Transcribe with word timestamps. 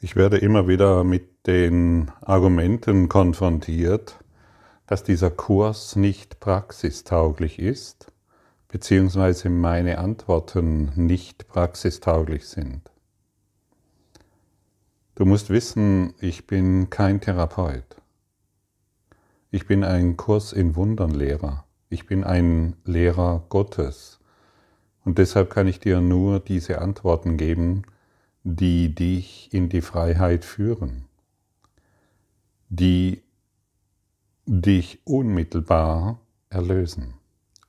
Ich 0.00 0.14
werde 0.14 0.38
immer 0.38 0.68
wieder 0.68 1.02
mit 1.02 1.46
den 1.48 2.12
Argumenten 2.20 3.08
konfrontiert, 3.08 4.16
dass 4.86 5.02
dieser 5.02 5.30
Kurs 5.30 5.96
nicht 5.96 6.38
praxistauglich 6.38 7.58
ist, 7.58 8.12
beziehungsweise 8.68 9.50
meine 9.50 9.98
Antworten 9.98 10.92
nicht 10.94 11.48
praxistauglich 11.48 12.46
sind. 12.46 12.92
Du 15.16 15.24
musst 15.24 15.50
wissen, 15.50 16.14
ich 16.20 16.46
bin 16.46 16.90
kein 16.90 17.20
Therapeut. 17.20 17.96
Ich 19.50 19.66
bin 19.66 19.82
ein 19.82 20.16
Kurs 20.16 20.52
in 20.52 20.76
Wundernlehrer. 20.76 21.64
Ich 21.88 22.06
bin 22.06 22.22
ein 22.22 22.76
Lehrer 22.84 23.42
Gottes. 23.48 24.20
Und 25.04 25.18
deshalb 25.18 25.50
kann 25.50 25.66
ich 25.66 25.80
dir 25.80 26.00
nur 26.00 26.38
diese 26.38 26.80
Antworten 26.80 27.36
geben, 27.36 27.82
die 28.44 28.94
dich 28.94 29.52
in 29.52 29.68
die 29.68 29.80
Freiheit 29.80 30.44
führen, 30.44 31.04
die 32.68 33.22
dich 34.46 35.00
unmittelbar 35.04 36.20
erlösen. 36.48 37.14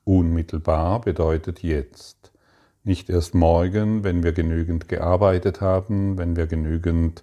Unmittelbar 0.04 1.00
bedeutet 1.02 1.62
jetzt, 1.62 2.32
nicht 2.82 3.10
erst 3.10 3.34
morgen, 3.34 4.04
wenn 4.04 4.22
wir 4.22 4.32
genügend 4.32 4.88
gearbeitet 4.88 5.60
haben, 5.60 6.16
wenn 6.16 6.34
wir 6.36 6.46
genügend 6.46 7.22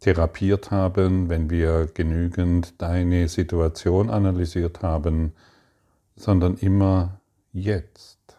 therapiert 0.00 0.70
haben, 0.70 1.28
wenn 1.28 1.50
wir 1.50 1.86
genügend 1.86 2.80
deine 2.80 3.28
Situation 3.28 4.10
analysiert 4.10 4.82
haben, 4.82 5.32
sondern 6.16 6.56
immer 6.56 7.20
jetzt. 7.52 8.33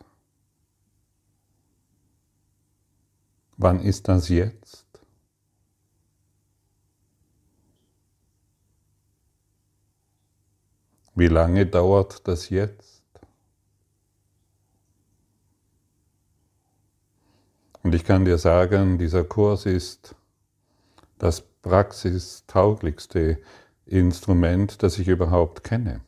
Wann 3.57 3.79
ist 3.79 4.07
das 4.07 4.29
jetzt? 4.29 4.85
Wie 11.15 11.27
lange 11.27 11.65
dauert 11.65 12.27
das 12.27 12.49
jetzt? 12.49 13.03
Und 17.83 17.95
ich 17.95 18.03
kann 18.03 18.25
dir 18.25 18.37
sagen, 18.37 18.97
dieser 18.97 19.23
Kurs 19.23 19.65
ist 19.65 20.15
das 21.17 21.41
praxistauglichste 21.41 23.39
Instrument, 23.85 24.83
das 24.83 24.99
ich 24.99 25.07
überhaupt 25.07 25.63
kenne. 25.63 26.01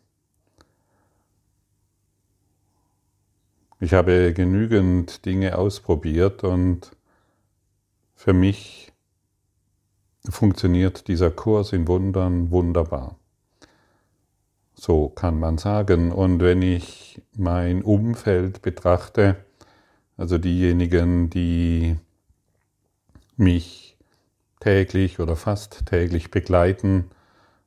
Ich 3.80 3.94
habe 3.94 4.34
genügend 4.34 5.26
Dinge 5.26 5.58
ausprobiert 5.58 6.44
und 6.44 6.97
für 8.18 8.34
mich 8.34 8.92
funktioniert 10.28 11.08
dieser 11.08 11.30
Kurs 11.30 11.72
in 11.72 11.88
Wundern 11.88 12.52
wunderbar. 12.52 13.16
So 14.74 15.10
kann 15.10 15.40
man 15.40 15.58
sagen. 15.60 16.12
Und 16.12 16.42
wenn 16.42 16.62
ich 16.62 17.22
mein 17.36 17.84
Umfeld 17.84 18.64
betrachte, 18.64 19.38
also 20.18 20.40
diejenigen, 20.40 21.30
die 21.30 21.96
mich 23.38 23.98
täglich 24.60 25.20
oder 25.20 25.36
fast 25.36 25.86
täglich 25.86 26.32
begleiten 26.32 27.12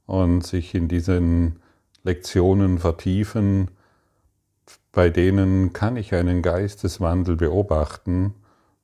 und 0.06 0.44
sich 0.44 0.74
in 0.74 0.88
diesen 0.88 1.60
Lektionen 2.02 2.78
vertiefen, 2.78 3.70
bei 4.90 5.10
denen 5.10 5.72
kann 5.72 5.96
ich 5.96 6.12
einen 6.12 6.42
Geisteswandel 6.42 7.36
beobachten, 7.36 8.34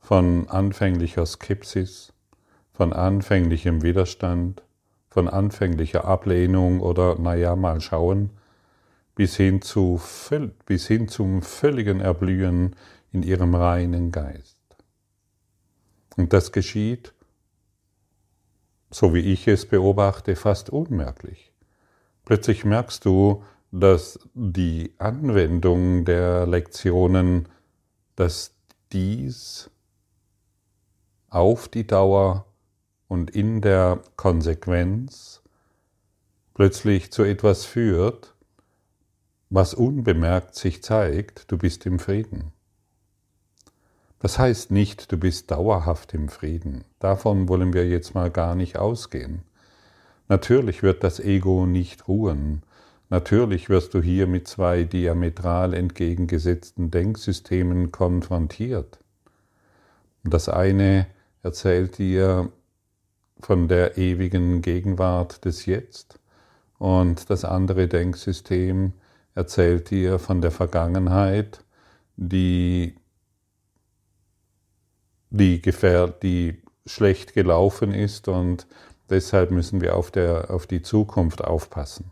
von 0.06 0.48
anfänglicher 0.48 1.26
Skepsis, 1.26 2.12
von 2.72 2.92
anfänglichem 2.92 3.82
Widerstand, 3.82 4.62
von 5.08 5.26
anfänglicher 5.26 6.04
Ablehnung 6.04 6.78
oder 6.78 7.18
naja, 7.18 7.56
mal 7.56 7.80
schauen, 7.80 8.30
bis 9.16 9.34
hin, 9.34 9.62
zu, 9.62 10.00
bis 10.64 10.86
hin 10.86 11.08
zum 11.08 11.42
völligen 11.42 11.98
Erblühen 11.98 12.76
in 13.10 13.24
ihrem 13.24 13.56
reinen 13.56 14.12
Geist. 14.12 14.60
Und 16.16 16.32
das 16.32 16.52
geschieht, 16.52 17.12
so 18.92 19.12
wie 19.12 19.32
ich 19.32 19.48
es 19.48 19.66
beobachte, 19.66 20.36
fast 20.36 20.70
unmerklich. 20.70 21.50
Plötzlich 22.24 22.64
merkst 22.64 23.04
du, 23.04 23.42
dass 23.72 24.20
die 24.34 24.94
Anwendung 24.98 26.04
der 26.04 26.46
Lektionen, 26.46 27.48
dass 28.14 28.54
dies 28.92 29.68
auf 31.28 31.68
die 31.68 31.86
Dauer 31.86 32.46
und 33.08 33.30
in 33.30 33.60
der 33.60 34.00
Konsequenz 34.16 35.42
plötzlich 36.54 37.12
zu 37.12 37.22
etwas 37.22 37.64
führt, 37.64 38.34
was 39.50 39.74
unbemerkt 39.74 40.54
sich 40.54 40.82
zeigt, 40.82 41.50
du 41.50 41.58
bist 41.58 41.86
im 41.86 41.98
Frieden. 41.98 42.52
Das 44.18 44.38
heißt 44.38 44.70
nicht, 44.70 45.12
du 45.12 45.18
bist 45.18 45.50
dauerhaft 45.50 46.14
im 46.14 46.28
Frieden. 46.28 46.84
Davon 46.98 47.48
wollen 47.48 47.72
wir 47.72 47.86
jetzt 47.86 48.14
mal 48.14 48.30
gar 48.30 48.54
nicht 48.54 48.78
ausgehen. 48.78 49.42
Natürlich 50.28 50.82
wird 50.82 51.04
das 51.04 51.20
Ego 51.20 51.66
nicht 51.66 52.08
ruhen. 52.08 52.62
Natürlich 53.08 53.68
wirst 53.68 53.94
du 53.94 54.02
hier 54.02 54.26
mit 54.26 54.48
zwei 54.48 54.82
diametral 54.82 55.74
entgegengesetzten 55.74 56.90
Denksystemen 56.90 57.92
konfrontiert. 57.92 58.98
Das 60.24 60.48
eine 60.48 61.06
erzählt 61.46 61.98
dir 61.98 62.50
von 63.38 63.68
der 63.68 63.96
ewigen 63.98 64.62
Gegenwart 64.62 65.44
des 65.44 65.64
Jetzt 65.64 66.18
und 66.78 67.30
das 67.30 67.44
andere 67.44 67.86
Denksystem 67.86 68.92
erzählt 69.36 69.90
dir 69.90 70.18
von 70.18 70.40
der 70.40 70.50
Vergangenheit, 70.50 71.64
die, 72.16 72.96
die, 75.30 75.62
gefähr 75.62 76.08
die 76.08 76.62
schlecht 76.84 77.32
gelaufen 77.32 77.94
ist 77.94 78.26
und 78.26 78.66
deshalb 79.08 79.52
müssen 79.52 79.80
wir 79.80 79.94
auf, 79.94 80.10
der, 80.10 80.50
auf 80.50 80.66
die 80.66 80.82
Zukunft 80.82 81.44
aufpassen. 81.44 82.10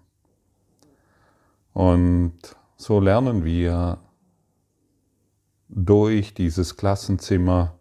Und 1.73 2.39
so 2.77 3.01
lernen 3.01 3.45
wir 3.45 3.99
durch 5.69 6.35
dieses 6.35 6.77
Klassenzimmer 6.77 7.77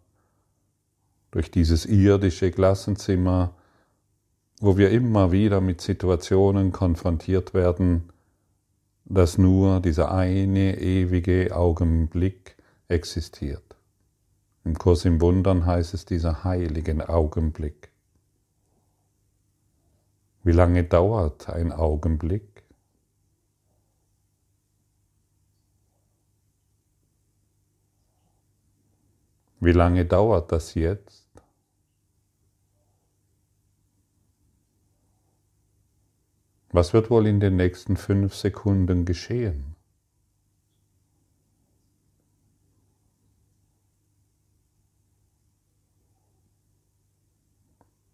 durch 1.33 1.49
dieses 1.49 1.87
irdische 1.87 2.51
Klassenzimmer, 2.51 3.55
wo 4.59 4.77
wir 4.77 4.91
immer 4.91 5.31
wieder 5.31 5.61
mit 5.61 5.81
Situationen 5.81 6.71
konfrontiert 6.71 7.55
werden, 7.55 8.13
dass 9.05 9.39
nur 9.39 9.79
dieser 9.79 10.11
eine 10.11 10.79
ewige 10.79 11.55
Augenblick 11.55 12.55
existiert. 12.87 13.75
Im 14.63 14.77
Kurs 14.77 15.05
im 15.05 15.21
Wundern 15.21 15.65
heißt 15.65 15.95
es 15.95 16.05
dieser 16.05 16.43
heiligen 16.43 17.01
Augenblick. 17.01 17.89
Wie 20.43 20.51
lange 20.51 20.83
dauert 20.83 21.49
ein 21.49 21.71
Augenblick? 21.71 22.63
Wie 29.59 29.71
lange 29.71 30.05
dauert 30.05 30.51
das 30.51 30.75
jetzt? 30.75 31.22
Was 36.73 36.91
wird 36.91 37.11
wohl 37.11 37.27
in 37.27 37.39
den 37.39 37.55
nächsten 37.55 37.97
fünf 37.97 38.33
Sekunden 38.33 39.05
geschehen? 39.05 39.75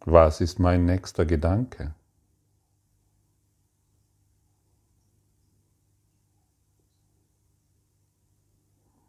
Was 0.01 0.42
ist 0.42 0.60
mein 0.60 0.83
nächster 0.83 1.25
Gedanke? 1.25 1.95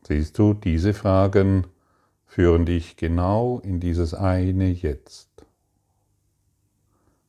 Siehst 0.07 0.39
du, 0.39 0.55
diese 0.55 0.95
Fragen 0.95 1.67
führen 2.25 2.67
dich 2.67 2.97
genau 2.97 3.59
in 3.59 3.81
dieses 3.81 4.15
eine 4.15 4.71
Jetzt. 4.71 5.29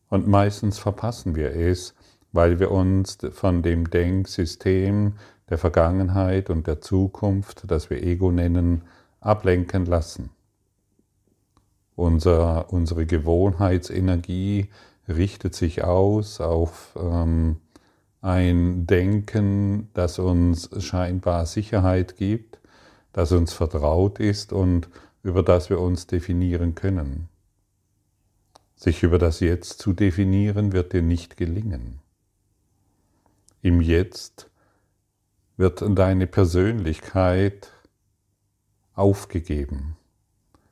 Und 0.10 0.28
meistens 0.28 0.78
verpassen 0.78 1.36
wir 1.36 1.56
es, 1.56 1.96
weil 2.32 2.60
wir 2.60 2.72
uns 2.72 3.18
von 3.32 3.62
dem 3.62 3.90
Denksystem 3.90 5.14
der 5.50 5.58
Vergangenheit 5.58 6.50
und 6.50 6.68
der 6.68 6.82
Zukunft, 6.82 7.70
das 7.70 7.90
wir 7.90 8.02
Ego 8.02 8.32
nennen, 8.32 8.84
ablenken 9.20 9.86
lassen. 9.86 10.30
Unser, 11.96 12.72
unsere 12.72 13.06
Gewohnheitsenergie 13.06 14.70
richtet 15.08 15.56
sich 15.56 15.84
aus 15.84 16.40
auf 16.40 16.98
ähm, 17.00 17.58
ein 18.22 18.88
Denken, 18.88 19.90
das 19.94 20.20
uns 20.20 20.70
scheinbar 20.84 21.46
Sicherheit 21.46 22.16
gibt, 22.16 22.60
das 23.14 23.32
uns 23.32 23.52
vertraut 23.52 24.20
ist 24.20 24.54
und 24.54 24.90
über 25.24 25.44
das 25.44 25.70
wir 25.70 25.80
uns 25.80 26.08
definieren 26.08 26.76
können. 26.76 27.28
Sich 28.76 29.04
über 29.04 29.20
das 29.20 29.40
Jetzt 29.42 29.80
zu 29.80 29.94
definieren, 29.94 30.72
wird 30.72 30.94
dir 30.94 31.02
nicht 31.02 31.38
gelingen. 31.38 32.00
Im 33.64 33.80
Jetzt 33.80 34.50
wird 35.56 35.84
deine 35.96 36.26
Persönlichkeit 36.26 37.72
aufgegeben. 38.96 39.98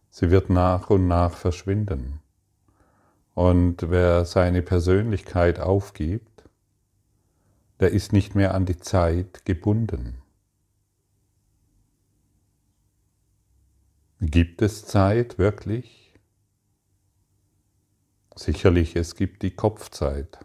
Sie 0.09 0.31
wird 0.31 0.49
nach 0.49 0.89
und 0.89 1.07
nach 1.07 1.37
verschwinden. 1.37 2.19
Und 3.35 3.91
wer 3.91 4.25
seine 4.25 4.63
Persönlichkeit 4.63 5.59
aufgibt, 5.59 6.49
der 7.79 7.91
ist 7.91 8.11
nicht 8.11 8.33
mehr 8.33 8.55
an 8.55 8.65
die 8.65 8.77
Zeit 8.77 9.45
gebunden. 9.45 10.23
Gibt 14.19 14.63
es 14.63 14.85
Zeit 14.85 15.37
wirklich? 15.37 16.15
Sicherlich, 18.35 18.95
es 18.95 19.13
gibt 19.13 19.43
die 19.43 19.51
Kopfzeit 19.51 20.39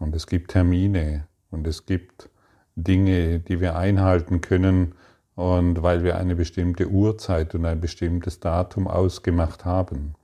und 0.00 0.16
es 0.16 0.26
gibt 0.26 0.50
Termine 0.50 1.28
und 1.52 1.66
es 1.68 1.86
gibt 1.86 2.28
Dinge, 2.74 3.38
die 3.38 3.60
wir 3.60 3.76
einhalten 3.76 4.40
können 4.40 4.94
und 5.36 5.82
weil 5.82 6.02
wir 6.02 6.18
eine 6.18 6.34
bestimmte 6.34 6.88
Uhrzeit 6.88 7.54
und 7.54 7.64
ein 7.66 7.80
bestimmtes 7.80 8.40
Datum 8.40 8.88
ausgemacht 8.88 9.64
haben. 9.64 10.14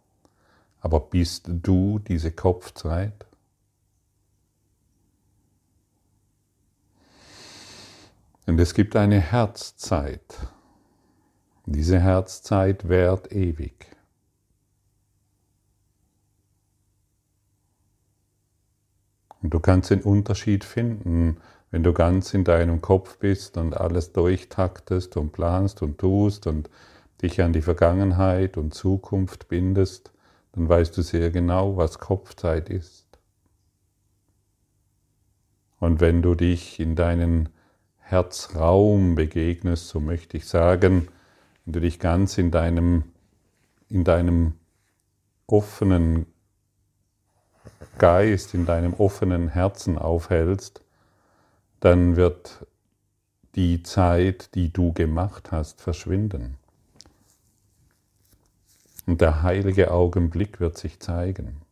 Aber 0.81 1.01
bist 1.01 1.49
du 1.49 1.99
diese 2.01 2.33
Kopfzeit? 2.33 3.27
Und 8.47 8.61
es 8.61 8.75
gibt 8.75 8.97
eine 8.97 9.21
Herzzeit. 9.21 10.37
Diese 11.67 11.99
Herzzeit 11.99 12.89
währt 12.89 13.33
ewig. 13.33 13.96
Und 19.43 19.55
du 19.55 19.61
kannst 19.61 19.91
den 19.91 20.03
Unterschied 20.03 20.65
finden, 20.65 21.39
wenn 21.71 21.83
du 21.83 21.93
ganz 21.93 22.33
in 22.33 22.45
deinem 22.45 22.81
Kopf 22.81 23.19
bist 23.19 23.57
und 23.57 23.77
alles 23.77 24.13
durchtaktest 24.13 25.17
und 25.17 25.33
planst 25.33 25.83
und 25.83 25.99
tust 25.99 26.47
und 26.47 26.71
dich 27.23 27.43
an 27.43 27.53
die 27.53 27.63
Vergangenheit 27.63 28.57
und 28.57 28.75
Zukunft 28.75 29.49
bindest, 29.49 30.13
dann 30.53 30.69
weißt 30.69 30.97
du 30.97 31.03
sehr 31.03 31.31
genau, 31.31 31.77
was 31.77 31.99
Kopfzeit 31.99 32.71
ist. 32.71 33.07
Und 35.79 36.01
wenn 36.01 36.23
du 36.23 36.35
dich 36.35 36.81
in 36.81 36.97
deinen 36.97 37.51
Herzraum 37.99 39.15
begegnest, 39.15 39.89
so 39.89 40.01
möchte 40.01 40.37
ich 40.37 40.47
sagen, 40.47 41.09
wenn 41.65 41.73
du 41.73 41.81
dich 41.81 41.99
ganz 41.99 42.39
in 42.39 42.51
deinem, 42.51 43.05
in 43.89 44.05
deinem 44.05 44.55
offenen 45.47 46.27
Geist, 47.99 48.55
in 48.55 48.67
deinem 48.67 48.95
offenen 48.95 49.49
Herzen 49.49 49.99
aufhältst, 49.99 50.83
dann 51.81 52.17
wird 52.17 52.67
die 53.55 53.83
Zeit, 53.83 54.55
die 54.55 54.73
du 54.73 54.93
gemacht 54.93 55.51
hast, 55.51 55.81
verschwinden. 55.81 56.59
Und 59.07 59.21
der 59.21 59.43
heilige 59.43 59.93
Augenblick 59.93 60.61
wird 60.61 60.77
sich 60.77 61.01
zeigen. 61.01 61.63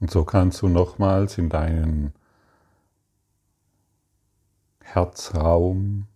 Und 0.00 0.10
so 0.10 0.24
kannst 0.24 0.60
du 0.62 0.68
nochmals 0.68 1.38
in 1.38 1.48
deinen 1.48 2.12
Herzraum, 4.80 6.06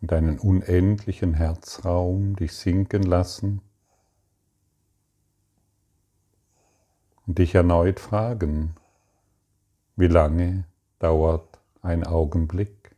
in 0.00 0.08
deinen 0.08 0.38
unendlichen 0.38 1.34
Herzraum 1.34 2.36
dich 2.36 2.54
sinken 2.54 3.02
lassen 3.02 3.62
dich 7.34 7.54
erneut 7.54 8.00
fragen, 8.00 8.74
wie 9.96 10.06
lange 10.06 10.64
dauert 10.98 11.58
ein 11.82 12.06
Augenblick? 12.06 12.96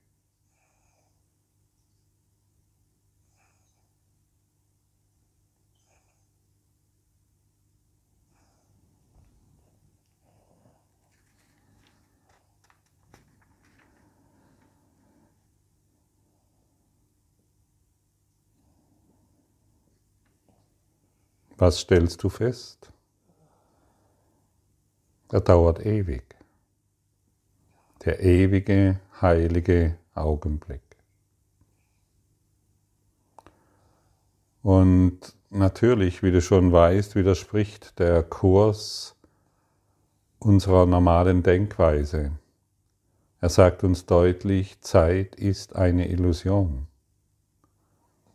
Was 21.56 21.78
stellst 21.80 22.22
du 22.24 22.28
fest? 22.28 22.91
Er 25.32 25.40
dauert 25.40 25.86
ewig. 25.86 26.22
Der 28.04 28.20
ewige, 28.20 29.00
heilige 29.22 29.96
Augenblick. 30.14 30.82
Und 34.62 35.18
natürlich, 35.48 36.22
wie 36.22 36.32
du 36.32 36.42
schon 36.42 36.70
weißt, 36.70 37.14
widerspricht 37.14 37.98
der 37.98 38.22
Kurs 38.22 39.16
unserer 40.38 40.84
normalen 40.84 41.42
Denkweise. 41.42 42.32
Er 43.40 43.48
sagt 43.48 43.84
uns 43.84 44.04
deutlich, 44.04 44.82
Zeit 44.82 45.34
ist 45.34 45.74
eine 45.74 46.10
Illusion. 46.10 46.88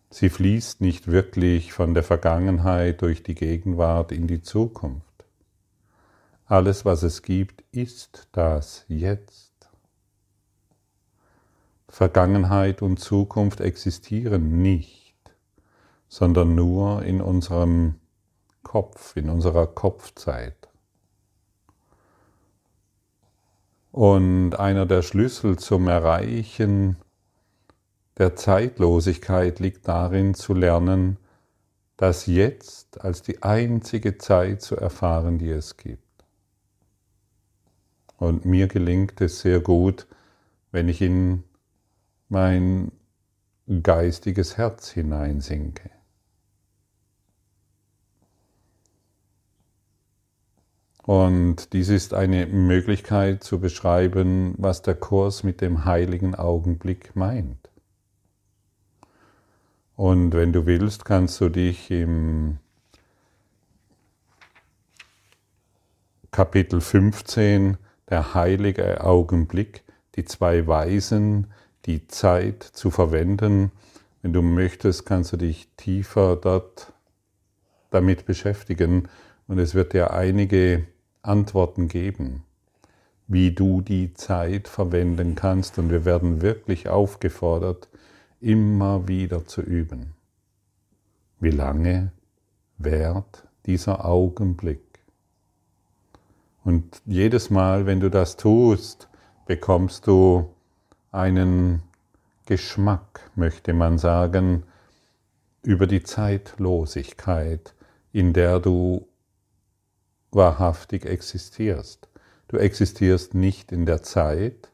Sie 0.10 0.30
fließt 0.30 0.82
nicht 0.82 1.12
wirklich 1.12 1.74
von 1.74 1.94
der 1.94 2.04
Vergangenheit 2.04 3.04
durch 3.04 3.22
die 3.22 3.36
Gegenwart 3.36 4.12
in 4.12 4.26
die 4.26 4.42
Zukunft. 4.42 5.07
Alles, 6.50 6.86
was 6.86 7.04
es 7.04 7.24
gibt, 7.24 7.66
ist 7.74 8.30
das 8.32 8.86
Jetzt. 8.88 9.52
Vergangenheit 11.90 12.82
und 12.82 13.02
Zukunft 13.02 13.60
existieren 13.60 14.62
nicht, 14.62 15.18
sondern 16.08 16.56
nur 16.56 17.04
in 17.04 17.20
unserem 17.20 17.96
Kopf, 18.64 19.18
in 19.18 19.30
unserer 19.30 19.68
Kopfzeit. 19.68 20.70
Und 23.92 24.56
einer 24.56 24.86
der 24.86 25.02
Schlüssel 25.02 25.60
zum 25.60 25.90
Erreichen 25.90 26.96
der 28.18 28.38
Zeitlosigkeit 28.38 29.60
liegt 29.60 29.86
darin 29.86 30.34
zu 30.34 30.54
lernen, 30.54 31.18
das 31.98 32.26
Jetzt 32.26 33.02
als 33.02 33.22
die 33.22 33.44
einzige 33.44 34.18
Zeit 34.18 34.62
zu 34.62 34.78
erfahren, 34.78 35.40
die 35.40 35.50
es 35.50 35.76
gibt. 35.76 36.07
Und 38.18 38.46
mir 38.46 38.68
gelingt 38.68 39.22
es 39.22 39.40
sehr 39.42 39.60
gut, 39.60 40.08
wenn 40.72 40.90
ich 40.90 41.02
in 41.02 41.44
mein 42.30 42.92
geistiges 43.84 44.58
Herz 44.58 44.90
hineinsinke. 44.90 45.90
Und 51.04 51.72
dies 51.72 51.88
ist 51.88 52.14
eine 52.14 52.48
Möglichkeit 52.48 53.42
zu 53.42 53.62
beschreiben, 53.62 54.56
was 54.58 54.82
der 54.82 54.96
Kurs 54.96 55.44
mit 55.44 55.62
dem 55.62 55.86
heiligen 55.86 56.36
Augenblick 56.36 57.16
meint. 57.16 57.70
Und 59.96 60.34
wenn 60.34 60.52
du 60.52 60.66
willst, 60.66 61.06
kannst 61.06 61.40
du 61.40 61.48
dich 61.48 61.90
im 61.92 62.58
Kapitel 66.30 66.82
15, 66.82 67.78
der 68.10 68.34
heilige 68.34 69.04
Augenblick, 69.04 69.84
die 70.16 70.26
zwei 70.26 70.66
Weisen, 70.68 71.48
die 71.86 72.08
Zeit 72.08 72.64
zu 72.64 72.92
verwenden. 72.92 73.72
Wenn 74.22 74.34
du 74.34 74.42
möchtest, 74.42 75.06
kannst 75.06 75.34
du 75.34 75.38
dich 75.38 75.70
tiefer 75.78 76.36
dort 76.36 76.94
damit 77.90 78.26
beschäftigen 78.26 79.08
und 79.48 79.60
es 79.60 79.74
wird 79.74 79.94
dir 79.94 80.12
einige 80.12 80.86
Antworten 81.22 81.88
geben, 81.88 82.44
wie 83.28 83.52
du 83.52 83.82
die 83.82 84.14
Zeit 84.14 84.68
verwenden 84.68 85.36
kannst. 85.36 85.78
Und 85.78 85.90
wir 85.90 86.06
werden 86.06 86.42
wirklich 86.42 86.90
aufgefordert, 86.90 87.90
immer 88.40 89.08
wieder 89.08 89.46
zu 89.46 89.62
üben. 89.62 90.14
Wie 91.40 91.52
lange 91.52 92.12
währt 92.78 93.44
dieser 93.66 94.06
Augenblick? 94.06 94.87
Und 96.68 97.02
jedes 97.06 97.50
Mal, 97.50 97.86
wenn 97.86 98.02
du 98.02 98.10
das 98.10 98.36
tust, 98.36 99.08
bekommst 99.46 100.06
du 100.06 100.54
einen 101.14 101.82
Geschmack, 102.46 103.32
möchte 103.36 103.72
man 103.72 103.98
sagen, 103.98 104.64
über 105.64 105.88
die 105.88 106.04
Zeitlosigkeit, 106.04 107.74
in 108.12 108.34
der 108.34 108.60
du 108.60 109.08
wahrhaftig 110.32 111.06
existierst. 111.06 112.10
Du 112.50 112.58
existierst 112.58 113.34
nicht 113.34 113.72
in 113.72 113.86
der 113.86 114.04
Zeit, 114.04 114.70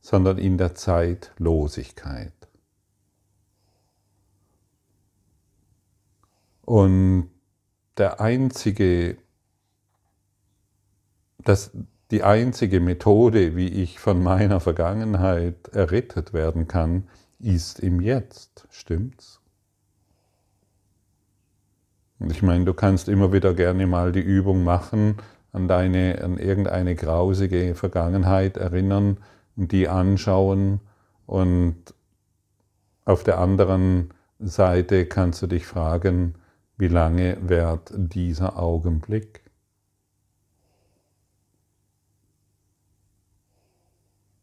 sondern 0.00 0.38
in 0.38 0.56
der 0.56 0.74
Zeitlosigkeit. 0.74 2.32
Und 6.62 7.28
der 7.98 8.22
einzige, 8.22 9.18
das, 11.48 11.70
die 12.10 12.22
einzige 12.22 12.80
Methode, 12.80 13.56
wie 13.56 13.68
ich 13.68 13.98
von 13.98 14.22
meiner 14.22 14.60
Vergangenheit 14.60 15.68
errettet 15.68 16.32
werden 16.32 16.68
kann, 16.68 17.08
ist 17.38 17.80
im 17.80 18.00
Jetzt. 18.00 18.66
Stimmt's? 18.70 19.40
Und 22.18 22.32
ich 22.32 22.42
meine, 22.42 22.64
du 22.64 22.74
kannst 22.74 23.08
immer 23.08 23.32
wieder 23.32 23.54
gerne 23.54 23.86
mal 23.86 24.12
die 24.12 24.20
Übung 24.20 24.64
machen, 24.64 25.16
an 25.52 25.68
deine, 25.68 26.22
an 26.22 26.38
irgendeine 26.38 26.94
grausige 26.94 27.74
Vergangenheit 27.74 28.56
erinnern 28.56 29.18
und 29.56 29.72
die 29.72 29.88
anschauen 29.88 30.80
und 31.26 31.94
auf 33.04 33.22
der 33.22 33.38
anderen 33.38 34.10
Seite 34.38 35.06
kannst 35.06 35.42
du 35.42 35.46
dich 35.46 35.66
fragen, 35.66 36.34
wie 36.76 36.88
lange 36.88 37.38
währt 37.40 37.92
dieser 37.96 38.58
Augenblick? 38.58 39.45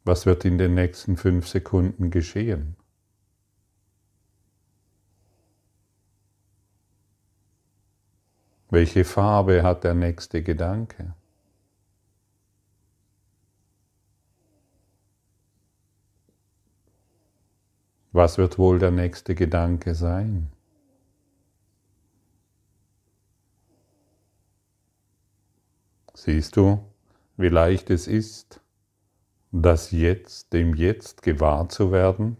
Was 0.06 0.26
wird 0.26 0.44
in 0.44 0.58
den 0.58 0.74
nächsten 0.74 1.16
fünf 1.16 1.48
Sekunden 1.48 2.12
geschehen? 2.12 2.76
Welche 8.70 9.06
Farbe 9.06 9.64
hat 9.64 9.84
der 9.84 9.94
nächste 9.94 10.44
Gedanke? 10.44 11.14
Was 18.12 18.38
wird 18.38 18.58
wohl 18.58 18.80
der 18.80 18.92
nächste 18.92 19.36
Gedanke 19.36 19.96
sein? 19.96 20.52
Siehst 26.14 26.58
du, 26.58 26.84
wie 27.38 27.50
leicht 27.50 27.90
es 27.90 28.08
ist, 28.08 28.63
das 29.54 29.92
Jetzt, 29.92 30.52
dem 30.52 30.74
Jetzt 30.74 31.22
gewahr 31.22 31.70
zu 31.70 31.92
werden? 31.92 32.38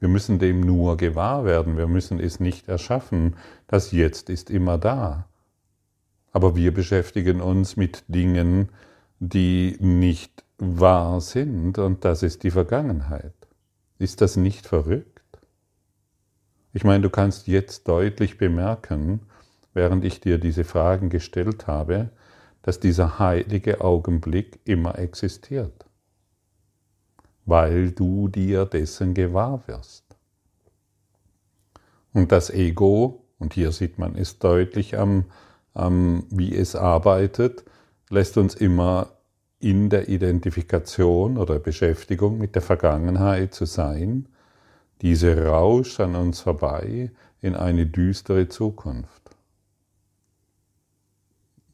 Wir 0.00 0.08
müssen 0.08 0.38
dem 0.38 0.60
nur 0.60 0.96
gewahr 0.96 1.44
werden, 1.44 1.76
wir 1.76 1.86
müssen 1.86 2.18
es 2.18 2.40
nicht 2.40 2.68
erschaffen. 2.68 3.36
Das 3.68 3.92
Jetzt 3.92 4.30
ist 4.30 4.50
immer 4.50 4.78
da. 4.78 5.28
Aber 6.32 6.56
wir 6.56 6.74
beschäftigen 6.74 7.40
uns 7.40 7.76
mit 7.76 8.02
Dingen, 8.08 8.70
die 9.20 9.76
nicht 9.78 10.42
wahr 10.58 11.20
sind, 11.20 11.78
und 11.78 12.04
das 12.04 12.22
ist 12.22 12.42
die 12.42 12.50
Vergangenheit. 12.50 13.34
Ist 13.98 14.20
das 14.20 14.36
nicht 14.36 14.66
verrückt? 14.66 15.20
Ich 16.72 16.82
meine, 16.82 17.02
du 17.02 17.10
kannst 17.10 17.46
jetzt 17.46 17.86
deutlich 17.86 18.38
bemerken, 18.38 19.20
während 19.74 20.04
ich 20.04 20.20
dir 20.20 20.38
diese 20.38 20.64
Fragen 20.64 21.10
gestellt 21.10 21.66
habe, 21.66 22.10
dass 22.62 22.80
dieser 22.80 23.18
heilige 23.18 23.82
Augenblick 23.82 24.60
immer 24.64 24.98
existiert, 24.98 25.84
weil 27.46 27.92
du 27.92 28.28
dir 28.28 28.64
dessen 28.66 29.14
gewahr 29.14 29.62
wirst. 29.66 30.04
Und 32.12 32.32
das 32.32 32.50
Ego, 32.50 33.24
und 33.38 33.54
hier 33.54 33.72
sieht 33.72 33.98
man 33.98 34.14
es 34.16 34.38
deutlich 34.38 34.96
am 34.98 35.24
ähm, 35.76 36.24
wie 36.30 36.54
es 36.54 36.76
arbeitet, 36.76 37.64
lässt 38.10 38.36
uns 38.36 38.54
immer 38.54 39.12
in 39.58 39.88
der 39.88 40.08
Identifikation 40.08 41.38
oder 41.38 41.58
Beschäftigung 41.58 42.38
mit 42.38 42.54
der 42.54 42.62
Vergangenheit 42.62 43.54
zu 43.54 43.64
sein, 43.64 44.28
diese 45.00 45.46
rauscht 45.46 46.00
an 46.00 46.14
uns 46.14 46.40
vorbei 46.40 47.10
in 47.40 47.54
eine 47.54 47.86
düstere 47.86 48.48
Zukunft. 48.48 49.22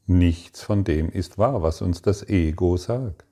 Nichts 0.06 0.62
von 0.62 0.82
dem 0.84 1.10
ist 1.10 1.38
wahr, 1.38 1.62
was 1.62 1.82
uns 1.82 2.02
das 2.02 2.28
Ego 2.28 2.76
sagt. 2.76 3.29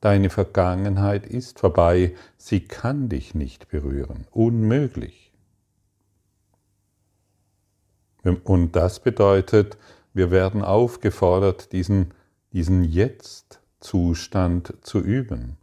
Deine 0.00 0.30
Vergangenheit 0.30 1.26
ist 1.26 1.58
vorbei, 1.58 2.14
sie 2.36 2.60
kann 2.60 3.08
dich 3.08 3.34
nicht 3.34 3.68
berühren, 3.68 4.26
unmöglich. 4.30 5.32
Und 8.44 8.76
das 8.76 9.00
bedeutet, 9.00 9.76
wir 10.14 10.30
werden 10.30 10.62
aufgefordert, 10.62 11.72
diesen, 11.72 12.12
diesen 12.52 12.84
Jetzt-Zustand 12.84 14.74
zu 14.82 15.00
üben, 15.00 15.56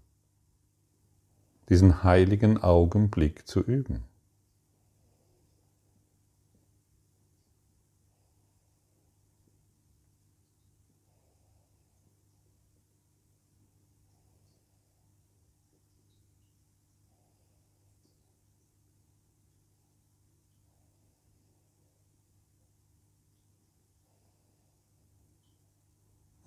diesen 1.70 2.04
heiligen 2.04 2.62
Augenblick 2.62 3.48
zu 3.48 3.62
üben. 3.62 4.04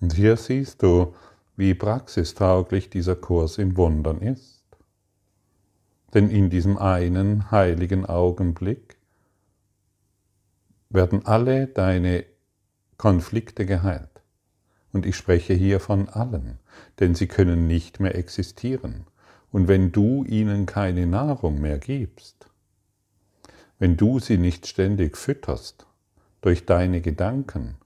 Und 0.09 0.15
hier 0.15 0.38
siehst 0.38 0.83
du, 0.83 1.15
wie 1.59 1.75
praxistauglich 1.75 2.88
dieser 2.88 3.15
Kurs 3.15 3.59
im 3.59 3.77
Wundern 3.77 4.23
ist. 4.23 4.65
Denn 6.15 6.31
in 6.31 6.49
diesem 6.49 6.79
einen 6.79 7.50
heiligen 7.50 8.07
Augenblick 8.07 8.97
werden 10.88 11.27
alle 11.27 11.67
deine 11.67 12.25
Konflikte 12.97 13.67
geheilt. 13.67 14.23
Und 14.95 15.05
ich 15.05 15.15
spreche 15.15 15.53
hier 15.53 15.79
von 15.79 16.09
allen, 16.09 16.59
denn 17.00 17.15
sie 17.15 17.27
können 17.27 17.67
nicht 17.67 18.00
mehr 18.00 18.15
existieren. 18.15 19.05
Und 19.53 19.69
wenn 19.69 19.93
du 19.93 20.25
ihnen 20.25 20.65
keine 20.65 21.07
Nahrung 21.07 21.61
mehr 21.61 21.77
gibst, 21.77 22.49
wenn 23.79 23.99
du 23.99 24.21
sie 24.21 24.38
nicht 24.38 24.67
ständig 24.67 25.19
fütterst 25.19 25.87
durch 26.41 26.65
deine 26.65 27.03
Gedanken, 27.03 27.77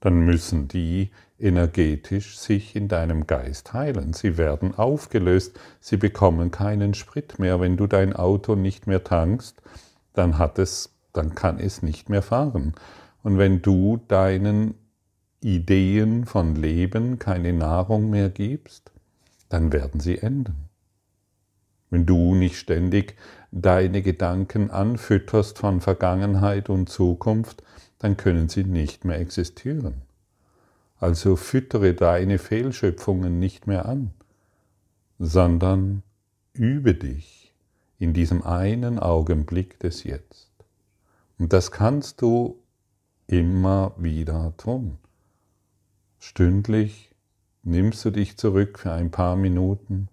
dann 0.00 0.20
müssen 0.20 0.66
die 0.66 1.10
energetisch 1.40 2.38
sich 2.38 2.76
in 2.76 2.88
deinem 2.88 3.26
Geist 3.26 3.72
heilen. 3.72 4.12
Sie 4.12 4.36
werden 4.36 4.74
aufgelöst, 4.74 5.58
sie 5.80 5.96
bekommen 5.96 6.50
keinen 6.50 6.94
Sprit 6.94 7.38
mehr. 7.38 7.60
Wenn 7.60 7.76
du 7.76 7.86
dein 7.86 8.14
Auto 8.14 8.54
nicht 8.54 8.86
mehr 8.86 9.04
tankst, 9.04 9.60
dann 10.12 10.38
hat 10.38 10.58
es, 10.58 10.94
dann 11.12 11.34
kann 11.34 11.58
es 11.58 11.82
nicht 11.82 12.08
mehr 12.08 12.22
fahren. 12.22 12.74
Und 13.22 13.38
wenn 13.38 13.62
du 13.62 14.00
deinen 14.08 14.74
Ideen 15.42 16.26
von 16.26 16.54
Leben 16.54 17.18
keine 17.18 17.52
Nahrung 17.52 18.10
mehr 18.10 18.28
gibst, 18.28 18.92
dann 19.48 19.72
werden 19.72 20.00
sie 20.00 20.18
enden. 20.18 20.68
Wenn 21.90 22.06
du 22.06 22.34
nicht 22.34 22.56
ständig 22.56 23.16
deine 23.50 24.02
Gedanken 24.02 24.70
anfütterst 24.70 25.58
von 25.58 25.80
Vergangenheit 25.80 26.68
und 26.68 26.88
Zukunft, 26.88 27.62
dann 27.98 28.16
können 28.16 28.48
sie 28.48 28.64
nicht 28.64 29.04
mehr 29.04 29.18
existieren. 29.18 30.02
Also 31.00 31.34
füttere 31.36 31.94
deine 31.94 32.38
Fehlschöpfungen 32.38 33.38
nicht 33.38 33.66
mehr 33.66 33.86
an, 33.86 34.10
sondern 35.18 36.02
übe 36.52 36.94
dich 36.94 37.54
in 37.98 38.12
diesem 38.12 38.42
einen 38.42 38.98
Augenblick 38.98 39.78
des 39.80 40.04
Jetzt. 40.04 40.50
Und 41.38 41.54
das 41.54 41.70
kannst 41.70 42.20
du 42.20 42.58
immer 43.26 43.94
wieder 43.96 44.54
tun. 44.58 44.98
Stündlich 46.18 47.14
nimmst 47.62 48.04
du 48.04 48.10
dich 48.10 48.36
zurück 48.36 48.78
für 48.78 48.92
ein 48.92 49.10
paar 49.10 49.36
Minuten 49.36 50.08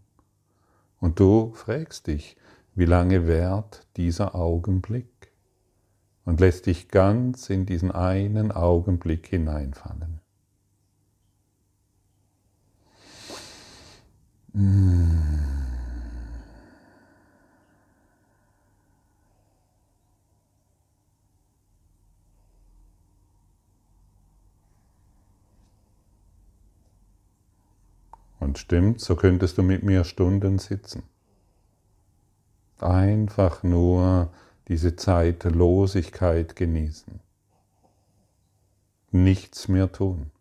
und 0.99 1.19
du 1.19 1.51
fragst 1.53 2.07
dich, 2.07 2.37
wie 2.75 2.85
lange 2.85 3.27
währt 3.27 3.85
dieser 3.97 4.35
Augenblick? 4.35 5.07
Und 6.25 6.41
lässt 6.41 6.65
dich 6.65 6.89
ganz 6.89 7.49
in 7.49 7.65
diesen 7.65 7.91
einen 7.91 8.51
Augenblick 8.51 9.27
hineinfallen. 9.27 10.16
Und 14.57 14.97
stimmt, 28.55 28.99
so 28.99 29.15
könntest 29.15 29.59
du 29.59 29.63
mit 29.63 29.83
mir 29.83 30.03
Stunden 30.03 30.57
sitzen. 30.57 31.03
Einfach 32.79 33.61
nur 33.61 34.33
diese 34.69 34.95
Zeitlosigkeit 34.95 36.55
genießen. 36.55 37.19
Nichts 39.11 39.67
mehr 39.67 39.91
tun. 39.91 40.31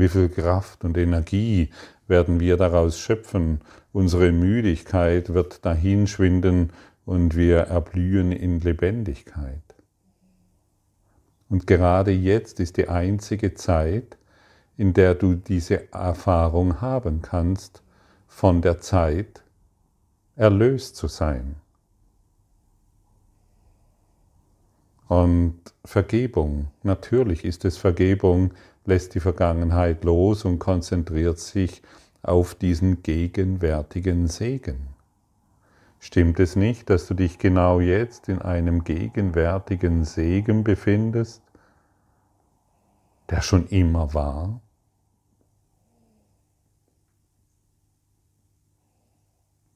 Wie 0.00 0.08
viel 0.08 0.30
Kraft 0.30 0.82
und 0.82 0.96
Energie 0.96 1.68
werden 2.08 2.40
wir 2.40 2.56
daraus 2.56 2.98
schöpfen? 2.98 3.60
Unsere 3.92 4.32
Müdigkeit 4.32 5.34
wird 5.34 5.66
dahinschwinden 5.66 6.72
und 7.04 7.36
wir 7.36 7.58
erblühen 7.58 8.32
in 8.32 8.60
Lebendigkeit. 8.60 9.62
Und 11.50 11.66
gerade 11.66 12.12
jetzt 12.12 12.60
ist 12.60 12.78
die 12.78 12.88
einzige 12.88 13.52
Zeit, 13.52 14.16
in 14.78 14.94
der 14.94 15.14
du 15.14 15.34
diese 15.34 15.92
Erfahrung 15.92 16.80
haben 16.80 17.20
kannst, 17.20 17.82
von 18.26 18.62
der 18.62 18.80
Zeit 18.80 19.42
erlöst 20.34 20.96
zu 20.96 21.08
sein. 21.08 21.56
Und 25.08 25.60
Vergebung, 25.84 26.68
natürlich 26.84 27.44
ist 27.44 27.66
es 27.66 27.76
Vergebung, 27.76 28.54
lässt 28.90 29.14
die 29.14 29.20
Vergangenheit 29.20 30.04
los 30.04 30.44
und 30.44 30.58
konzentriert 30.58 31.38
sich 31.38 31.80
auf 32.22 32.54
diesen 32.56 33.02
gegenwärtigen 33.02 34.26
Segen. 34.26 34.88
Stimmt 36.00 36.40
es 36.40 36.56
nicht, 36.56 36.90
dass 36.90 37.06
du 37.06 37.14
dich 37.14 37.38
genau 37.38 37.78
jetzt 37.78 38.28
in 38.28 38.42
einem 38.42 38.82
gegenwärtigen 38.82 40.04
Segen 40.04 40.64
befindest, 40.64 41.42
der 43.30 43.42
schon 43.42 43.68
immer 43.68 44.12
war? 44.12 44.60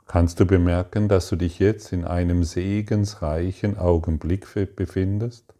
Kannst 0.07 0.41
du 0.41 0.45
bemerken, 0.45 1.09
dass 1.09 1.29
du 1.29 1.37
dich 1.37 1.61
jetzt 1.61 1.93
in 1.93 2.05
einem 2.05 2.43
segensreichen 2.43 3.79
Augenblick 3.79 4.47
befindest? 4.75 5.54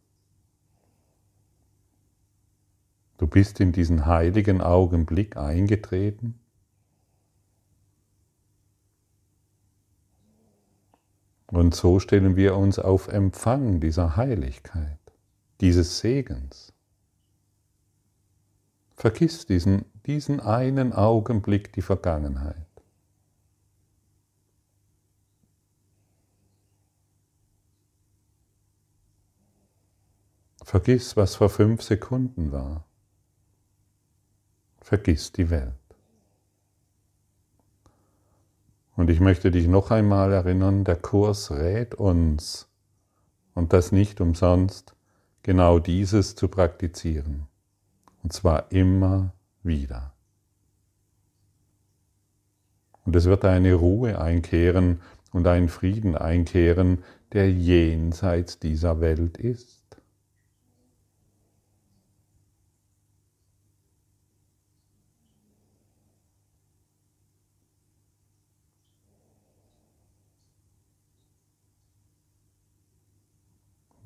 Du 3.17 3.27
bist 3.29 3.61
in 3.61 3.73
diesen 3.73 4.07
heiligen 4.07 4.61
Augenblick 4.61 5.37
eingetreten? 5.37 6.41
Und 11.47 11.75
so 11.75 12.01
stellen 12.01 12.35
wir 12.35 12.57
uns 12.57 12.81
auf 12.81 13.07
Empfang 13.07 13.79
dieser 13.79 14.17
Heiligkeit, 14.17 14.99
dieses 15.61 16.01
Segens. 16.01 16.73
Vergiss 18.97 19.47
diesen, 19.47 19.85
diesen 20.07 20.41
einen 20.41 20.93
Augenblick 20.93 21.73
die 21.73 21.83
Vergangenheit. 21.83 22.67
Vergiss, 30.65 31.17
was 31.17 31.37
vor 31.37 31.51
fünf 31.51 31.83
Sekunden 31.83 32.51
war. 32.51 32.85
Vergiss 34.85 35.33
die 35.33 35.49
Welt. 35.49 35.73
Und 38.97 39.09
ich 39.09 39.19
möchte 39.19 39.51
dich 39.51 39.67
noch 39.67 39.91
einmal 39.91 40.31
erinnern, 40.31 40.85
der 40.85 40.97
Kurs 40.97 41.51
rät 41.51 41.95
uns, 41.95 42.69
und 43.55 43.73
das 43.73 43.93
nicht 43.93 44.21
umsonst, 44.21 44.95
genau 45.43 45.79
dieses 45.79 46.37
zu 46.37 46.49
praktizieren. 46.49 47.47
Und 48.23 48.35
zwar 48.35 48.71
immer 48.73 49.33
wieder. 49.63 50.13
Und 53.07 53.17
es 53.17 53.25
wird 53.25 53.47
eine 53.47 53.73
Ruhe 53.73 54.21
einkehren 54.21 55.01
und 55.33 55.47
ein 55.47 55.71
Frieden 55.71 56.15
einkehren, 56.15 57.05
der 57.33 57.51
jenseits 57.51 58.59
dieser 58.59 59.01
Welt 59.01 59.39
ist. 59.39 59.84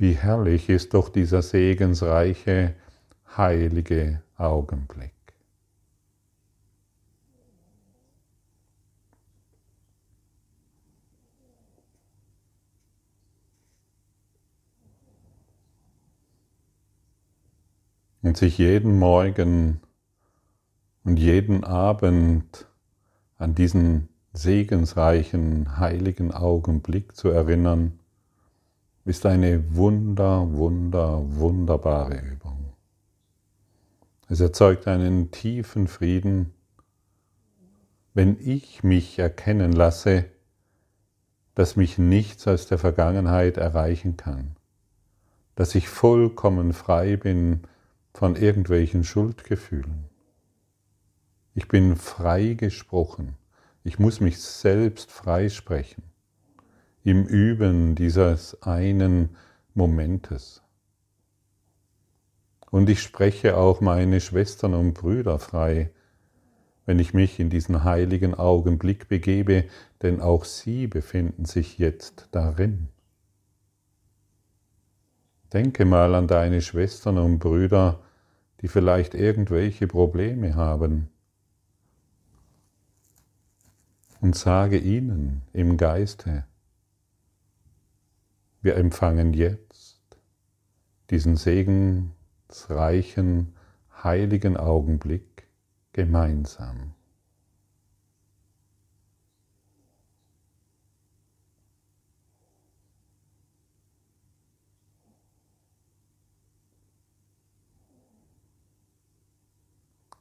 Wie 0.00 0.12
herrlich 0.12 0.68
ist 0.68 0.94
doch 0.94 1.08
dieser 1.08 1.42
segensreiche, 1.42 2.76
heilige 3.36 4.22
Augenblick. 4.36 5.10
Und 18.22 18.36
sich 18.36 18.56
jeden 18.56 19.00
Morgen 19.00 19.80
und 21.02 21.16
jeden 21.16 21.64
Abend 21.64 22.68
an 23.36 23.56
diesen 23.56 24.10
segensreichen, 24.32 25.76
heiligen 25.76 26.30
Augenblick 26.30 27.16
zu 27.16 27.30
erinnern, 27.30 27.98
ist 29.08 29.24
eine 29.24 29.74
wunder, 29.74 30.52
wunder, 30.52 31.22
wunderbare 31.24 32.20
Übung. 32.20 32.74
Es 34.28 34.40
erzeugt 34.40 34.86
einen 34.86 35.30
tiefen 35.30 35.88
Frieden, 35.88 36.52
wenn 38.12 38.36
ich 38.38 38.84
mich 38.84 39.18
erkennen 39.18 39.72
lasse, 39.72 40.26
dass 41.54 41.74
mich 41.74 41.96
nichts 41.96 42.46
aus 42.46 42.66
der 42.66 42.76
Vergangenheit 42.76 43.56
erreichen 43.56 44.18
kann, 44.18 44.56
dass 45.54 45.74
ich 45.74 45.88
vollkommen 45.88 46.74
frei 46.74 47.16
bin 47.16 47.62
von 48.12 48.36
irgendwelchen 48.36 49.04
Schuldgefühlen. 49.04 50.04
Ich 51.54 51.66
bin 51.66 51.96
frei 51.96 52.52
gesprochen. 52.52 53.36
Ich 53.84 53.98
muss 53.98 54.20
mich 54.20 54.38
selbst 54.38 55.10
freisprechen 55.10 56.07
im 57.08 57.24
Üben 57.24 57.94
dieses 57.94 58.62
einen 58.62 59.30
Momentes. 59.72 60.60
Und 62.70 62.90
ich 62.90 63.00
spreche 63.00 63.56
auch 63.56 63.80
meine 63.80 64.20
Schwestern 64.20 64.74
und 64.74 64.92
Brüder 64.92 65.38
frei, 65.38 65.90
wenn 66.84 66.98
ich 66.98 67.14
mich 67.14 67.40
in 67.40 67.48
diesen 67.48 67.82
heiligen 67.82 68.34
Augenblick 68.34 69.08
begebe, 69.08 69.64
denn 70.02 70.20
auch 70.20 70.44
sie 70.44 70.86
befinden 70.86 71.46
sich 71.46 71.78
jetzt 71.78 72.28
darin. 72.30 72.88
Denke 75.54 75.86
mal 75.86 76.14
an 76.14 76.26
deine 76.26 76.60
Schwestern 76.60 77.16
und 77.16 77.38
Brüder, 77.38 78.00
die 78.60 78.68
vielleicht 78.68 79.14
irgendwelche 79.14 79.86
Probleme 79.86 80.56
haben, 80.56 81.08
und 84.20 84.36
sage 84.36 84.76
ihnen 84.76 85.40
im 85.54 85.78
Geiste, 85.78 86.44
wir 88.60 88.76
empfangen 88.76 89.34
jetzt 89.34 90.00
diesen 91.10 91.36
segensreichen, 91.36 93.54
heiligen 94.02 94.56
Augenblick 94.56 95.46
gemeinsam. 95.92 96.94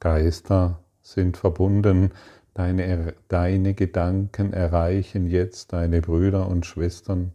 Geister 0.00 0.84
sind 1.02 1.36
verbunden, 1.36 2.12
deine, 2.54 3.14
deine 3.26 3.74
Gedanken 3.74 4.52
erreichen 4.52 5.26
jetzt 5.26 5.72
deine 5.72 6.00
Brüder 6.00 6.48
und 6.48 6.66
Schwestern 6.66 7.32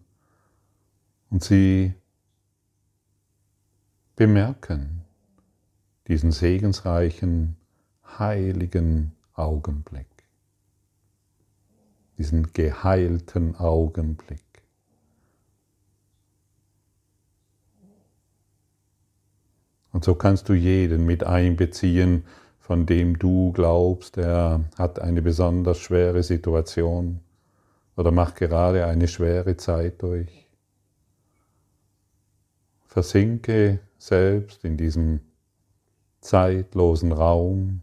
und 1.34 1.44
sie 1.44 1.96
bemerken 4.16 5.02
diesen 6.08 6.32
segensreichen, 6.32 7.56
heiligen 8.20 9.14
Augenblick, 9.34 10.06
diesen 12.20 12.54
geheilten 12.54 13.56
Augenblick. 13.56 14.44
Und 19.92 20.06
so 20.06 20.14
kannst 20.14 20.50
du 20.50 20.54
jeden 20.54 21.04
mit 21.04 21.24
einbeziehen, 21.24 22.26
von 22.60 22.86
dem 22.86 23.18
du 23.18 23.52
glaubst, 23.54 24.18
er 24.18 24.66
hat 24.78 25.00
eine 25.00 25.24
besonders 25.24 25.80
schwere 25.80 26.22
Situation 26.22 27.22
oder 27.96 28.12
macht 28.12 28.36
gerade 28.36 28.86
eine 28.86 29.08
schwere 29.08 29.58
Zeit 29.58 30.00
durch. 30.04 30.43
Versinke 32.94 33.80
selbst 33.98 34.64
in 34.64 34.78
diesem 34.78 35.22
zeitlosen 36.22 37.12
Raum 37.12 37.82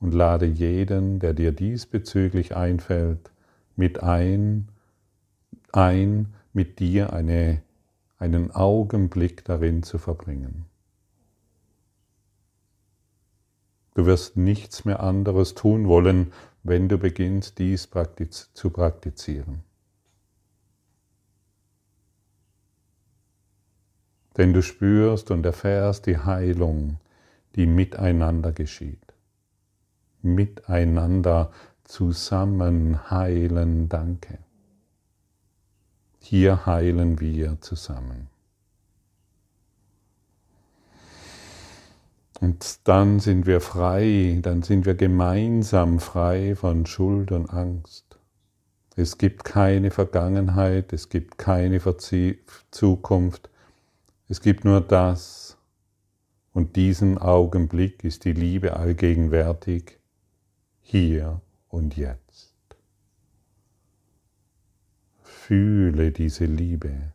und 0.00 0.12
lade 0.12 0.44
jeden, 0.44 1.18
der 1.18 1.32
dir 1.32 1.52
diesbezüglich 1.52 2.54
einfällt, 2.54 3.30
mit 3.74 4.02
ein, 4.02 4.68
ein 5.72 6.34
mit 6.52 6.78
dir 6.78 7.14
eine, 7.14 7.62
einen 8.18 8.50
Augenblick 8.50 9.46
darin 9.46 9.82
zu 9.82 9.96
verbringen. 9.96 10.66
Du 13.94 14.04
wirst 14.04 14.36
nichts 14.36 14.84
mehr 14.84 15.00
anderes 15.00 15.54
tun 15.54 15.88
wollen, 15.88 16.34
wenn 16.64 16.86
du 16.90 16.98
beginnst, 16.98 17.58
dies 17.58 17.86
praktiz 17.86 18.50
zu 18.52 18.68
praktizieren. 18.68 19.62
Denn 24.40 24.54
du 24.54 24.62
spürst 24.62 25.30
und 25.30 25.44
erfährst 25.44 26.06
die 26.06 26.16
Heilung, 26.16 26.96
die 27.56 27.66
miteinander 27.66 28.52
geschieht. 28.52 29.12
Miteinander 30.22 31.50
zusammen 31.84 33.10
heilen, 33.10 33.90
danke. 33.90 34.38
Hier 36.20 36.64
heilen 36.64 37.20
wir 37.20 37.60
zusammen. 37.60 38.28
Und 42.40 42.88
dann 42.88 43.20
sind 43.20 43.44
wir 43.44 43.60
frei, 43.60 44.38
dann 44.40 44.62
sind 44.62 44.86
wir 44.86 44.94
gemeinsam 44.94 46.00
frei 46.00 46.56
von 46.56 46.86
Schuld 46.86 47.30
und 47.30 47.50
Angst. 47.50 48.18
Es 48.96 49.18
gibt 49.18 49.44
keine 49.44 49.90
Vergangenheit, 49.90 50.94
es 50.94 51.10
gibt 51.10 51.36
keine 51.36 51.82
Zukunft, 52.70 53.49
es 54.30 54.40
gibt 54.40 54.64
nur 54.64 54.80
das. 54.80 55.58
Und 56.52 56.76
diesen 56.76 57.18
Augenblick 57.18 58.04
ist 58.04 58.24
die 58.24 58.32
Liebe 58.32 58.76
allgegenwärtig, 58.76 59.98
hier 60.80 61.40
und 61.68 61.96
jetzt. 61.96 62.54
Fühle 65.22 66.12
diese 66.12 66.44
Liebe, 66.44 67.12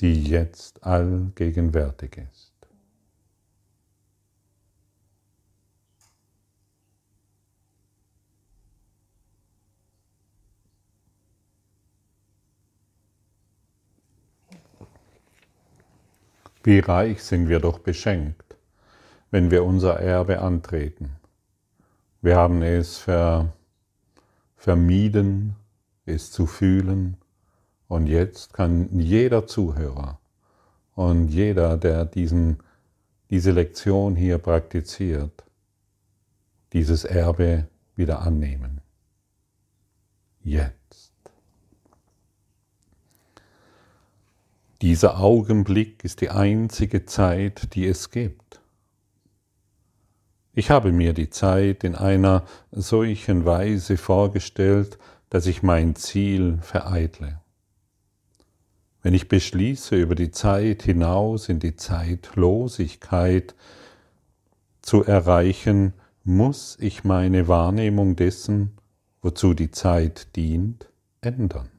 die 0.00 0.24
jetzt 0.24 0.82
allgegenwärtig 0.84 2.18
ist. 2.32 2.55
Wie 16.66 16.80
reich 16.80 17.22
sind 17.22 17.48
wir 17.48 17.60
doch 17.60 17.78
beschenkt, 17.78 18.56
wenn 19.30 19.52
wir 19.52 19.62
unser 19.62 20.00
Erbe 20.00 20.40
antreten. 20.40 21.14
Wir 22.22 22.34
haben 22.34 22.60
es 22.60 22.98
ver, 22.98 23.52
vermieden, 24.56 25.54
es 26.06 26.32
zu 26.32 26.46
fühlen, 26.46 27.18
und 27.86 28.08
jetzt 28.08 28.52
kann 28.52 28.98
jeder 28.98 29.46
Zuhörer 29.46 30.18
und 30.96 31.28
jeder, 31.28 31.76
der 31.76 32.04
diesen, 32.04 32.56
diese 33.30 33.52
Lektion 33.52 34.16
hier 34.16 34.38
praktiziert, 34.38 35.44
dieses 36.72 37.04
Erbe 37.04 37.68
wieder 37.94 38.22
annehmen. 38.22 38.80
Jetzt. 40.42 41.05
Dieser 44.82 45.20
Augenblick 45.20 46.04
ist 46.04 46.20
die 46.20 46.30
einzige 46.30 47.06
Zeit, 47.06 47.74
die 47.74 47.86
es 47.86 48.10
gibt. 48.10 48.60
Ich 50.52 50.70
habe 50.70 50.92
mir 50.92 51.12
die 51.12 51.30
Zeit 51.30 51.84
in 51.84 51.94
einer 51.94 52.44
solchen 52.70 53.44
Weise 53.44 53.96
vorgestellt, 53.96 54.98
dass 55.30 55.46
ich 55.46 55.62
mein 55.62 55.96
Ziel 55.96 56.58
vereitle. 56.60 57.40
Wenn 59.02 59.14
ich 59.14 59.28
beschließe, 59.28 59.96
über 59.96 60.14
die 60.14 60.30
Zeit 60.30 60.82
hinaus 60.82 61.48
in 61.48 61.58
die 61.58 61.76
Zeitlosigkeit 61.76 63.54
zu 64.82 65.04
erreichen, 65.04 65.94
muss 66.24 66.76
ich 66.80 67.04
meine 67.04 67.48
Wahrnehmung 67.48 68.16
dessen, 68.16 68.76
wozu 69.22 69.54
die 69.54 69.70
Zeit 69.70 70.34
dient, 70.36 70.88
ändern. 71.20 71.75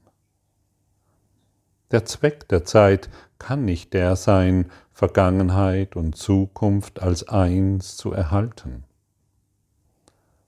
Der 1.91 2.03
Zweck 2.03 2.49
der 2.49 2.65
Zeit 2.65 3.09
kann 3.39 3.63
nicht 3.63 3.93
der 3.93 4.15
sein, 4.15 4.69
Vergangenheit 4.91 5.95
und 5.95 6.17
Zukunft 6.17 7.01
als 7.01 7.27
eins 7.29 7.95
zu 7.95 8.11
erhalten. 8.11 8.83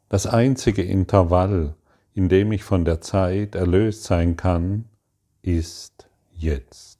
Das 0.10 0.26
einzige 0.26 0.82
Intervall, 0.82 1.76
in 2.14 2.30
dem 2.30 2.52
ich 2.52 2.64
von 2.64 2.84
der 2.84 3.00
Zeit 3.00 3.56
erlöst 3.56 4.04
sein 4.04 4.36
kann, 4.36 4.86
ist 5.42 6.10
jetzt. 6.34 7.00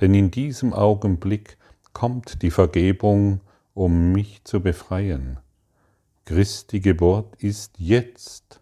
Denn 0.00 0.12
in 0.12 0.30
diesem 0.30 0.74
Augenblick 0.74 1.56
kommt 1.92 2.42
die 2.42 2.50
Vergebung, 2.50 3.40
um 3.72 4.12
mich 4.12 4.44
zu 4.44 4.60
befreien. 4.60 5.38
Christi 6.24 6.80
Geburt 6.80 7.36
ist 7.36 7.78
jetzt, 7.78 8.60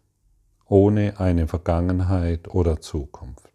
ohne 0.66 1.18
eine 1.18 1.48
Vergangenheit 1.48 2.48
oder 2.48 2.80
Zukunft. 2.80 3.49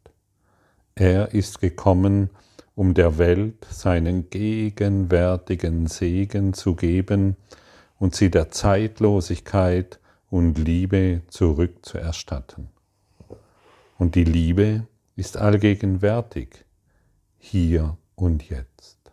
Er 0.96 1.34
ist 1.34 1.60
gekommen, 1.60 2.30
um 2.74 2.94
der 2.94 3.18
Welt 3.18 3.66
seinen 3.70 4.30
gegenwärtigen 4.30 5.88
Segen 5.88 6.54
zu 6.54 6.76
geben 6.76 7.36
und 8.00 8.16
sie 8.16 8.32
der 8.32 8.50
Zeitlosigkeit 8.52 10.00
und 10.30 10.58
Liebe 10.58 11.22
zurückzuerstatten. 11.28 12.70
Und 13.98 14.16
die 14.16 14.24
Liebe 14.24 14.88
ist 15.18 15.36
allgegenwärtig, 15.36 16.64
hier 17.38 17.98
und 18.16 18.50
jetzt. 18.50 19.12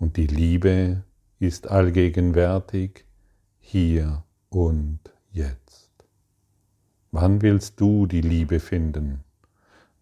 Und 0.00 0.16
die 0.16 0.26
Liebe 0.26 1.04
ist 1.38 1.68
allgegenwärtig, 1.68 3.04
hier 3.60 4.24
und 4.48 4.98
jetzt. 5.30 5.90
Wann 7.12 7.40
willst 7.40 7.80
du 7.80 8.06
die 8.06 8.20
Liebe 8.20 8.58
finden? 8.58 9.22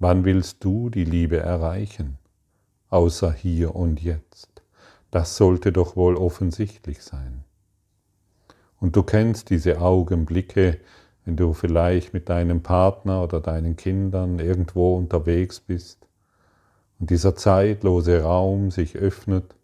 Wann 0.00 0.24
willst 0.24 0.62
du 0.62 0.90
die 0.90 1.04
Liebe 1.04 1.38
erreichen, 1.38 2.18
außer 2.88 3.32
hier 3.32 3.74
und 3.74 4.00
jetzt? 4.00 4.62
Das 5.10 5.36
sollte 5.36 5.72
doch 5.72 5.96
wohl 5.96 6.14
offensichtlich 6.14 7.02
sein. 7.02 7.42
Und 8.78 8.94
du 8.94 9.02
kennst 9.02 9.50
diese 9.50 9.80
Augenblicke, 9.80 10.78
wenn 11.24 11.36
du 11.36 11.52
vielleicht 11.52 12.14
mit 12.14 12.28
deinem 12.28 12.62
Partner 12.62 13.24
oder 13.24 13.40
deinen 13.40 13.74
Kindern 13.74 14.38
irgendwo 14.38 14.96
unterwegs 14.96 15.58
bist 15.58 16.06
und 17.00 17.10
dieser 17.10 17.34
zeitlose 17.34 18.22
Raum 18.22 18.70
sich 18.70 18.94
öffnet 18.94 19.56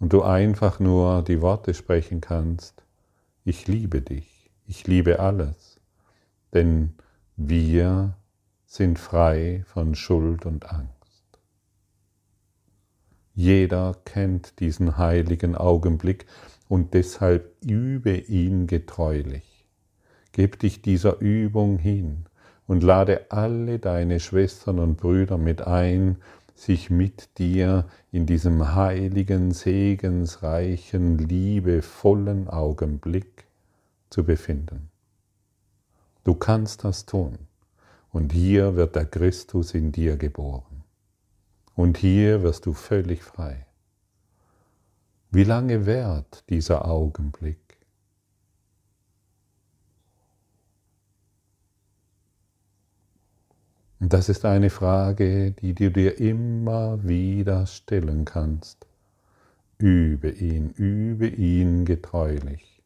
und 0.00 0.12
du 0.12 0.22
einfach 0.22 0.80
nur 0.80 1.22
die 1.22 1.40
Worte 1.40 1.72
sprechen 1.72 2.20
kannst, 2.20 2.84
ich 3.44 3.66
liebe 3.68 4.02
dich, 4.02 4.50
ich 4.66 4.86
liebe 4.86 5.18
alles, 5.18 5.80
denn 6.52 6.92
wir 7.36 8.14
sind 8.72 9.00
frei 9.00 9.64
von 9.66 9.96
Schuld 9.96 10.46
und 10.46 10.70
Angst. 10.70 11.40
Jeder 13.34 13.96
kennt 14.04 14.60
diesen 14.60 14.96
heiligen 14.96 15.56
Augenblick 15.56 16.24
und 16.68 16.94
deshalb 16.94 17.52
übe 17.64 18.16
ihn 18.16 18.68
getreulich. 18.68 19.66
Gib 20.30 20.60
dich 20.60 20.82
dieser 20.82 21.18
Übung 21.18 21.78
hin 21.78 22.26
und 22.68 22.84
lade 22.84 23.32
alle 23.32 23.80
deine 23.80 24.20
Schwestern 24.20 24.78
und 24.78 24.98
Brüder 24.98 25.36
mit 25.36 25.62
ein, 25.62 26.18
sich 26.54 26.90
mit 26.90 27.38
dir 27.38 27.88
in 28.12 28.24
diesem 28.24 28.76
heiligen, 28.76 29.50
segensreichen, 29.50 31.18
liebevollen 31.18 32.46
Augenblick 32.46 33.48
zu 34.10 34.22
befinden. 34.22 34.90
Du 36.22 36.36
kannst 36.36 36.84
das 36.84 37.04
tun. 37.04 37.49
Und 38.12 38.32
hier 38.32 38.76
wird 38.76 38.96
der 38.96 39.06
Christus 39.06 39.74
in 39.74 39.92
dir 39.92 40.16
geboren. 40.16 40.84
Und 41.74 41.96
hier 41.96 42.42
wirst 42.42 42.66
du 42.66 42.72
völlig 42.72 43.22
frei. 43.22 43.66
Wie 45.30 45.44
lange 45.44 45.86
währt 45.86 46.44
dieser 46.50 46.86
Augenblick? 46.86 47.70
Und 54.00 54.14
das 54.14 54.28
ist 54.28 54.44
eine 54.44 54.70
Frage, 54.70 55.52
die 55.52 55.74
du 55.74 55.90
dir 55.90 56.18
immer 56.18 57.06
wieder 57.06 57.66
stellen 57.66 58.24
kannst. 58.24 58.86
Übe 59.78 60.30
ihn, 60.30 60.70
übe 60.70 61.28
ihn 61.28 61.84
getreulich. 61.84 62.82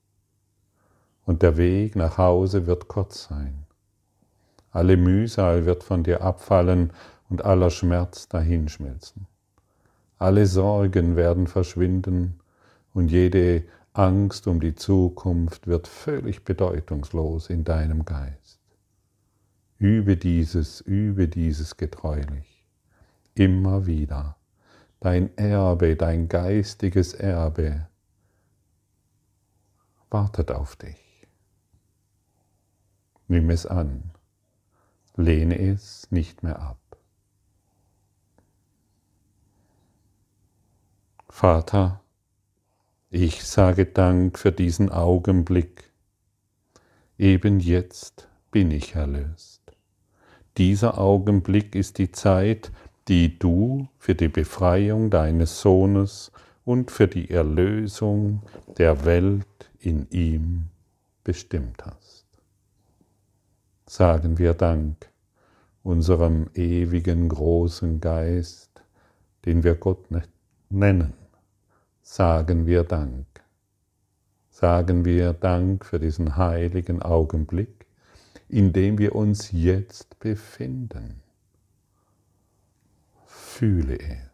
Und 1.25 1.43
der 1.43 1.57
Weg 1.57 1.97
nach 1.97 2.19
Hause 2.19 2.67
wird 2.67 2.89
kurz 2.89 3.25
sein. 3.25 3.65
Alle 4.75 4.97
Mühsal 4.97 5.67
wird 5.67 5.85
von 5.85 6.03
dir 6.03 6.21
abfallen 6.21 6.93
und 7.31 7.45
aller 7.45 7.71
Schmerz 7.71 8.29
dahinschmelzen. 8.29 9.29
Alle 10.19 10.47
Sorgen 10.47 11.15
werden 11.15 11.47
verschwinden 11.47 12.41
und 12.93 13.09
jede 13.09 13.63
Angst 13.93 14.49
um 14.49 14.59
die 14.59 14.75
Zukunft 14.75 15.69
wird 15.69 15.87
völlig 15.87 16.45
bedeutungslos 16.45 17.51
in 17.51 17.63
deinem 17.63 18.05
Geist. 18.05 18.59
Übe 19.79 20.17
dieses, 20.17 20.81
übe 20.81 21.29
dieses 21.29 21.77
getreulich. 21.77 22.67
Immer 23.37 23.87
wieder. 23.87 24.37
Dein 24.99 25.39
Erbe, 25.39 25.95
dein 25.95 26.29
geistiges 26.29 27.15
Erbe 27.15 27.87
wartet 30.11 30.51
auf 30.51 30.75
dich. 30.75 31.29
Nimm 33.29 33.51
es 33.51 33.67
an 33.67 34.14
lehne 35.17 35.59
es 35.59 36.11
nicht 36.11 36.43
mehr 36.43 36.61
ab. 36.61 36.79
Vater, 41.29 42.01
ich 43.11 43.45
sage 43.45 43.87
Dank 43.87 44.39
für 44.39 44.53
diesen 44.53 44.91
Augenblick. 44.91 45.93
Eben 47.19 47.61
jetzt 47.61 48.29
bin 48.51 48.71
ich 48.71 48.95
erlöst. 48.95 49.61
Dieser 50.57 50.99
Augenblick 50.99 51.75
ist 51.75 51.99
die 51.99 52.13
Zeit, 52.13 52.71
die 53.09 53.39
du 53.39 53.89
für 53.99 54.15
die 54.15 54.29
Befreiung 54.29 55.11
deines 55.11 55.61
Sohnes 55.61 56.31
und 56.65 56.91
für 56.91 57.09
die 57.09 57.31
Erlösung 57.31 58.43
der 58.79 59.05
Welt 59.05 59.71
in 59.79 60.09
ihm 60.11 60.71
bestimmt 61.25 61.85
hast. 61.85 62.24
Sagen 63.97 64.39
wir 64.39 64.55
Dank 64.55 65.09
unserem 65.85 66.51
ewigen 66.55 67.29
großen 67.29 68.01
Geist, 68.01 68.83
den 69.45 69.63
wir 69.63 69.77
Gott 69.77 70.09
nennen. 70.69 71.13
Sagen 72.03 72.67
wir 72.67 72.83
Dank. 72.83 73.25
Sagen 74.51 75.05
wir 75.05 75.33
Dank 75.33 75.85
für 75.85 76.01
diesen 76.01 76.37
heiligen 76.37 77.03
Augenblick, 77.03 77.87
in 78.49 78.73
dem 78.73 78.99
wir 78.99 79.15
uns 79.15 79.53
jetzt 79.53 80.19
befinden. 80.19 81.23
Fühle 83.27 83.97
es. 84.01 84.34